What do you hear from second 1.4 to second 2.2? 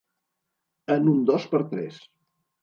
per tres.